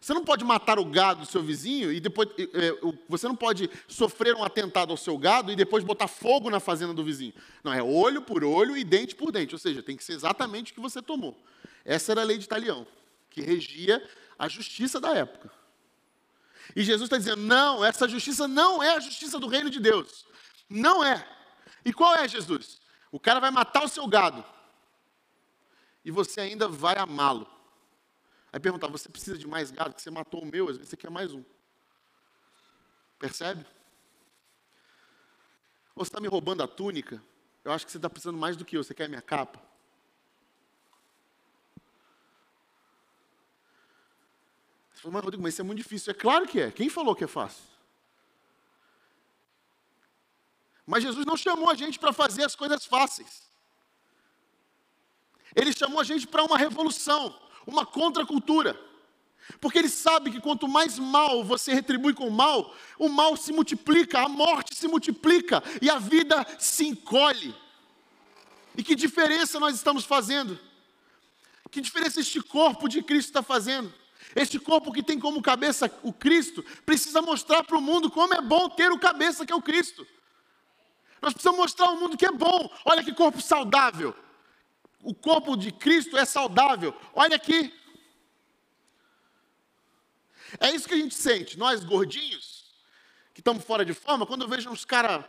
[0.00, 2.28] Você não pode matar o gado do seu vizinho e depois.
[2.38, 2.72] É,
[3.08, 6.92] você não pode sofrer um atentado ao seu gado e depois botar fogo na fazenda
[6.92, 7.32] do vizinho.
[7.64, 9.54] Não, é olho por olho e dente por dente.
[9.54, 11.36] Ou seja, tem que ser exatamente o que você tomou.
[11.84, 12.86] Essa era a lei de Italião,
[13.30, 14.06] que regia
[14.38, 15.50] a justiça da época.
[16.74, 20.26] E Jesus está dizendo: não, essa justiça não é a justiça do reino de Deus.
[20.68, 21.26] Não é.
[21.84, 22.80] E qual é, Jesus?
[23.10, 24.44] O cara vai matar o seu gado
[26.06, 27.50] e você ainda vai amá-lo.
[28.52, 29.92] Aí perguntar, você precisa de mais gado?
[29.92, 31.42] Que você matou o meu, às vezes você quer mais um.
[33.18, 33.66] Percebe?
[35.96, 37.20] Ou você está me roubando a túnica?
[37.64, 38.84] Eu acho que você está precisando mais do que eu.
[38.84, 39.60] Você quer minha capa?
[44.94, 46.12] Você falou, mas Rodrigo, mas isso é muito difícil.
[46.12, 46.70] É claro que é.
[46.70, 47.64] Quem falou que é fácil?
[50.86, 53.50] Mas Jesus não chamou a gente para fazer as coisas fáceis.
[55.56, 57.34] Ele chamou a gente para uma revolução,
[57.66, 58.78] uma contracultura.
[59.58, 64.20] Porque ele sabe que quanto mais mal você retribui com mal, o mal se multiplica,
[64.20, 67.54] a morte se multiplica e a vida se encolhe.
[68.76, 70.58] E que diferença nós estamos fazendo?
[71.70, 73.92] Que diferença este corpo de Cristo está fazendo?
[74.34, 78.42] Este corpo que tem como cabeça o Cristo, precisa mostrar para o mundo como é
[78.42, 80.06] bom ter o cabeça que é o Cristo.
[81.22, 82.70] Nós precisamos mostrar ao mundo que é bom.
[82.84, 84.14] Olha que corpo saudável
[85.06, 86.92] o corpo de Cristo é saudável.
[87.14, 87.72] Olha aqui.
[90.58, 92.64] É isso que a gente sente, nós gordinhos,
[93.32, 95.24] que estamos fora de forma, quando eu vejo uns caras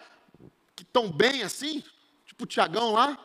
[0.75, 1.83] que estão bem assim,
[2.25, 3.19] tipo o Tiagão lá,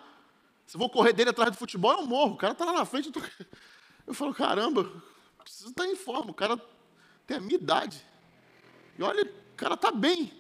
[0.67, 2.35] se eu vou correr dele atrás do futebol, eu morro.
[2.35, 3.21] O cara está lá na frente, eu, tô...
[4.07, 5.03] eu falo, caramba,
[5.43, 6.61] preciso estar em forma, o cara
[7.27, 8.05] tem a minha idade.
[8.99, 10.31] E olha, o cara está bem.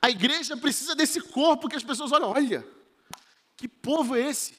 [0.00, 2.75] A igreja precisa desse corpo que as pessoas olham, olha,
[3.56, 4.56] que povo é esse?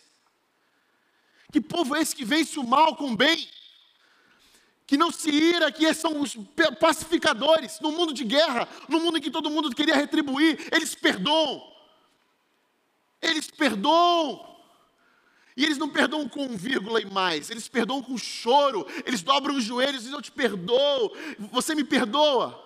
[1.51, 3.47] Que povo é esse que vence o mal com o bem?
[4.85, 6.35] Que não se ira, que são os
[6.79, 7.79] pacificadores.
[7.79, 11.61] No mundo de guerra, no mundo em que todo mundo queria retribuir, eles perdoam.
[13.21, 14.55] Eles perdoam.
[15.55, 19.63] E eles não perdoam com vírgula e mais, eles perdoam com choro, eles dobram os
[19.63, 21.11] joelhos e dizem: Eu te perdoo,
[21.51, 22.63] você me perdoa.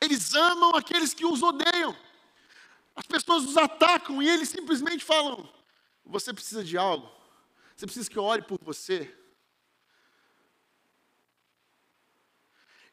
[0.00, 1.94] Eles amam aqueles que os odeiam.
[2.98, 5.48] As pessoas nos atacam e eles simplesmente falam:
[6.04, 7.08] Você precisa de algo,
[7.76, 9.16] você precisa que eu ore por você.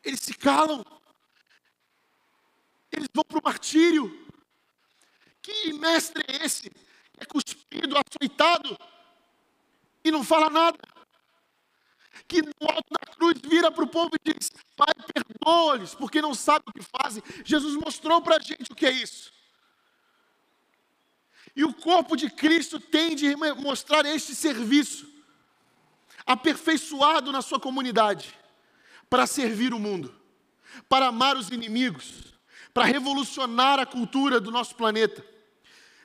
[0.03, 0.85] Eles se calam,
[2.91, 4.23] eles vão para o martírio.
[5.41, 6.71] Que mestre é esse?
[7.17, 8.77] É cuspido, açoitado
[10.03, 10.77] e não fala nada.
[12.27, 16.35] Que no alto da cruz vira para o povo e diz: Pai, perdoa-lhes, porque não
[16.35, 17.23] sabem o que fazem.
[17.43, 19.34] Jesus mostrou para a gente o que é isso.
[21.55, 25.07] E o corpo de Cristo tem de mostrar este serviço,
[26.25, 28.37] aperfeiçoado na sua comunidade,
[29.09, 30.13] para servir o mundo,
[30.89, 32.33] para amar os inimigos,
[32.73, 35.25] para revolucionar a cultura do nosso planeta,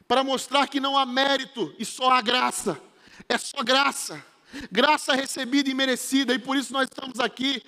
[0.07, 2.80] para mostrar que não há mérito e só há graça,
[3.28, 4.24] é só graça,
[4.70, 7.62] graça recebida e merecida, e por isso nós estamos aqui,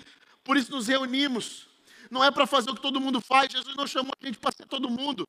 [0.45, 1.67] por isso nos reunimos.
[2.11, 4.53] Não é para fazer o que todo mundo faz, Jesus não chamou a gente para
[4.53, 5.27] ser todo mundo.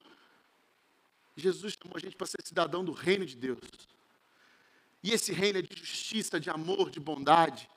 [1.35, 3.59] Jesus chamou a gente para ser cidadão do reino de Deus.
[5.03, 7.69] E esse reino é de justiça, de amor, de bondade,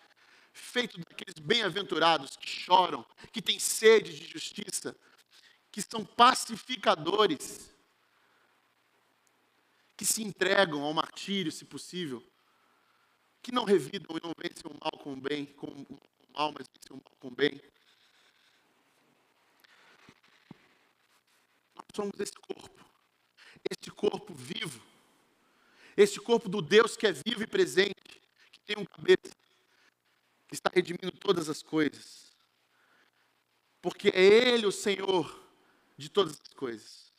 [0.52, 4.96] feito daqueles bem-aventurados que choram, que têm sede de justiça,
[5.72, 7.74] que são pacificadores,
[9.96, 12.22] que se entregam ao martírio, se possível,
[13.42, 16.00] que não revidam e não vencem o mal com o bem, com o
[16.32, 17.60] mal, mas vencem o mal com o bem.
[21.74, 22.85] Nós somos esse corpo,
[23.96, 24.86] corpo vivo
[25.96, 28.20] esse corpo do Deus que é vivo e presente,
[28.52, 29.34] que tem um cabeça,
[30.46, 32.26] que está redimindo todas as coisas.
[33.80, 35.42] Porque é Ele o Senhor
[35.96, 37.10] de todas as coisas.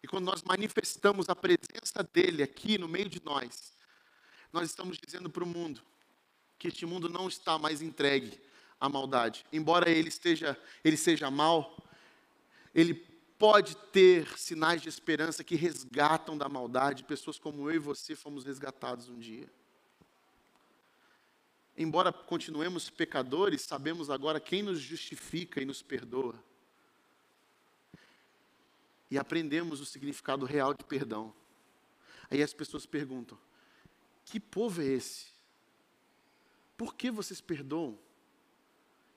[0.00, 3.72] E quando nós manifestamos a presença dEle aqui no meio de nós,
[4.52, 5.82] nós estamos dizendo para o mundo
[6.56, 8.40] que este mundo não está mais entregue
[8.80, 9.44] à maldade.
[9.52, 11.76] Embora ele esteja, ele seja mal,
[12.72, 12.94] ele
[13.38, 17.04] pode ter sinais de esperança que resgatam da maldade.
[17.04, 19.48] Pessoas como eu e você fomos resgatados um dia.
[21.76, 26.34] Embora continuemos pecadores, sabemos agora quem nos justifica e nos perdoa.
[29.08, 31.32] E aprendemos o significado real de perdão.
[32.28, 33.38] Aí as pessoas perguntam:
[34.24, 35.28] que povo é esse?
[36.76, 37.96] Por que vocês perdoam?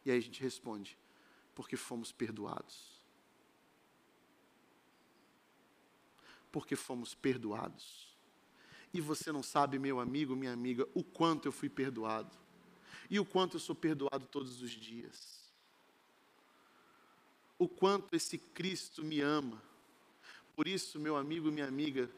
[0.05, 0.95] E aí a gente responde:
[1.55, 3.00] porque fomos perdoados.
[6.51, 8.11] Porque fomos perdoados.
[8.93, 12.35] E você não sabe, meu amigo, minha amiga, o quanto eu fui perdoado.
[13.09, 15.41] E o quanto eu sou perdoado todos os dias.
[17.57, 19.61] O quanto esse Cristo me ama.
[20.55, 22.09] Por isso, meu amigo minha amiga,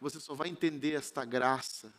[0.00, 1.92] você só vai entender esta graça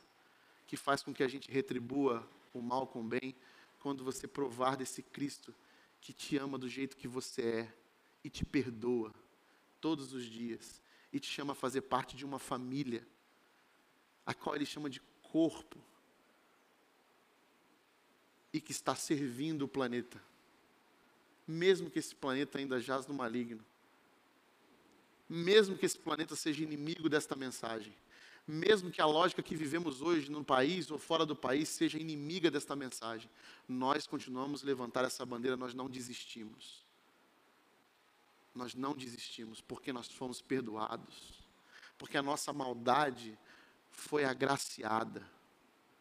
[0.68, 3.36] que faz com que a gente retribua o mal com o bem
[3.80, 5.54] quando você provar desse Cristo
[6.00, 7.74] que te ama do jeito que você é
[8.24, 9.14] e te perdoa
[9.80, 10.82] todos os dias
[11.12, 13.06] e te chama a fazer parte de uma família,
[14.26, 15.78] a qual ele chama de corpo,
[18.54, 20.22] e que está servindo o planeta,
[21.48, 23.64] mesmo que esse planeta ainda jaz no maligno,
[25.28, 27.94] mesmo que esse planeta seja inimigo desta mensagem,
[28.46, 32.52] mesmo que a lógica que vivemos hoje no país ou fora do país seja inimiga
[32.52, 33.30] desta mensagem,
[33.68, 36.86] nós continuamos a levantar essa bandeira, nós não desistimos
[38.54, 41.48] nós não desistimos, porque nós fomos perdoados,
[41.98, 43.38] porque a nossa maldade
[43.90, 45.26] foi agraciada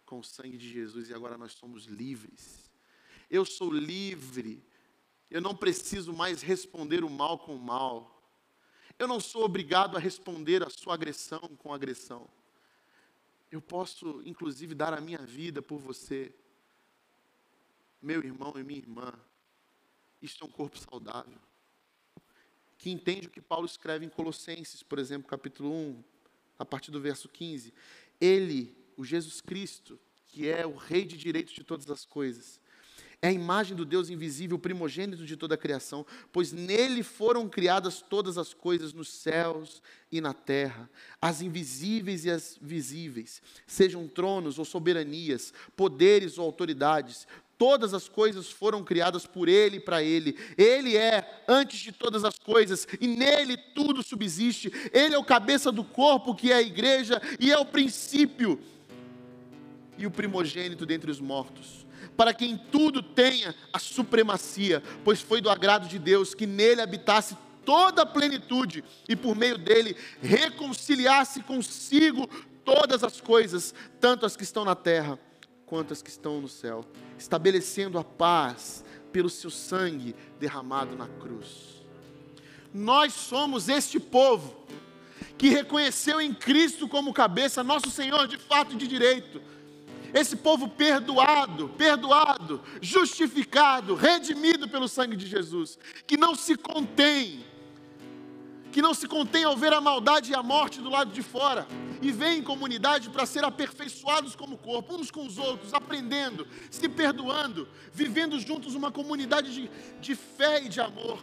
[0.05, 2.71] com o sangue de Jesus e agora nós somos livres.
[3.31, 4.63] Eu sou livre,
[5.31, 8.21] eu não preciso mais responder o mal com o mal.
[8.99, 12.29] Eu não sou obrigado a responder a sua agressão com agressão.
[13.51, 16.35] Eu posso, inclusive, dar a minha vida por você,
[18.03, 19.13] meu irmão e minha irmã.
[20.21, 21.50] Isto é um corpo saudável
[22.81, 26.03] que entende o que Paulo escreve em Colossenses, por exemplo, capítulo 1,
[26.59, 27.75] a partir do verso 15.
[28.19, 32.59] Ele, o Jesus Cristo, que é o Rei de direitos de todas as coisas,
[33.21, 38.01] é a imagem do Deus invisível, primogênito de toda a criação, pois nele foram criadas
[38.01, 40.89] todas as coisas nos céus e na terra,
[41.21, 47.29] as invisíveis e as visíveis, sejam tronos ou soberanias, poderes ou autoridades,
[47.61, 50.35] todas as coisas foram criadas por Ele e para Ele.
[50.57, 54.73] Ele é antes de todas as coisas e nele tudo subsiste.
[54.95, 58.59] Ele é o cabeça do corpo, que é a igreja, e é o princípio
[59.99, 61.85] e o primogênito dentre os mortos.
[62.17, 67.37] Para quem tudo tenha a supremacia, pois foi do agrado de Deus que nele habitasse
[67.63, 72.27] toda a plenitude e por meio dele reconciliasse consigo
[72.65, 75.19] todas as coisas, tanto as que estão na terra
[75.67, 76.85] quanto as que estão no céu,
[77.21, 81.85] estabelecendo a paz pelo seu sangue derramado na cruz.
[82.73, 84.57] Nós somos este povo
[85.37, 89.41] que reconheceu em Cristo como cabeça nosso Senhor de fato e de direito.
[90.13, 97.45] Esse povo perdoado, perdoado, justificado, redimido pelo sangue de Jesus, que não se contém
[98.71, 101.67] que não se contém ao ver a maldade e a morte do lado de fora,
[102.03, 106.89] e vem em comunidade para ser aperfeiçoados como corpo, uns com os outros, aprendendo, se
[106.89, 109.71] perdoando, vivendo juntos uma comunidade de,
[110.01, 111.21] de fé e de amor,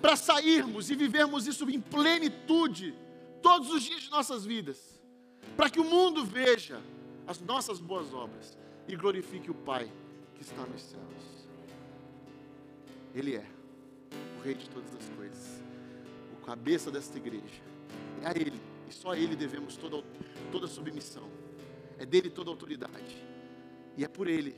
[0.00, 2.94] para sairmos e vivermos isso em plenitude,
[3.42, 5.00] todos os dias de nossas vidas,
[5.56, 6.80] para que o mundo veja
[7.26, 8.56] as nossas boas obras
[8.86, 9.90] e glorifique o Pai
[10.34, 11.02] que está nos céus.
[13.14, 13.46] Ele é.
[14.38, 15.62] o Rei de todas as coisas,
[16.34, 17.62] o cabeça desta igreja.
[18.22, 20.02] É a Ele, e só a Ele devemos toda,
[20.50, 21.28] toda submissão.
[21.98, 23.16] É dele toda autoridade.
[23.96, 24.54] E é por Ele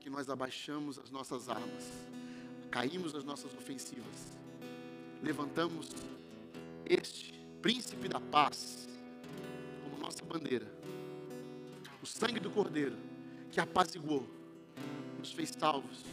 [0.00, 1.92] que nós abaixamos as nossas armas,
[2.70, 4.36] caímos nas nossas ofensivas,
[5.22, 5.90] levantamos
[6.84, 8.88] este príncipe da paz
[9.84, 10.66] como nossa bandeira.
[12.02, 12.96] O sangue do Cordeiro
[13.52, 14.26] que apaziguou,
[15.18, 16.04] nos fez salvos,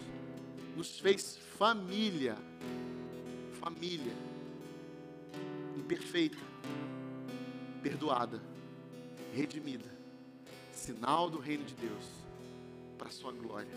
[0.78, 2.38] nos fez família,
[3.60, 4.14] família
[5.76, 6.38] imperfeita,
[7.82, 8.42] perdoada,
[9.34, 9.90] redimida,
[10.74, 12.06] sinal do reino de Deus
[12.98, 13.72] para sua glória.